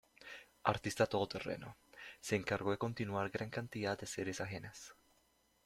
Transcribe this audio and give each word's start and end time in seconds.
Artista 0.63 1.05
todoterreno, 1.05 1.77
se 2.21 2.35
encargó 2.35 2.71
de 2.71 2.79
continuar 2.79 3.29
gran 3.29 3.51
cantidad 3.51 3.95
de 3.99 4.07
series 4.07 4.41
ajenas. 4.41 4.95